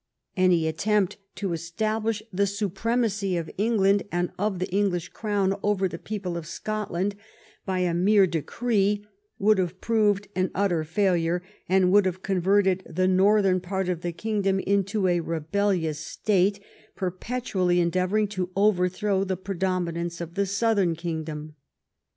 [0.35, 5.87] Any attempt to establish the so premacy of England and of the English crown over
[5.87, 7.15] the people of Scotland
[7.67, 9.05] by a mere decree
[9.37, 14.01] would have proved an utter failure, and would have converted the north em part of
[14.01, 16.59] the kingdom into a rebellious state
[16.95, 21.53] per petually endeavoring to overthrow the predominance of the southern kingdom.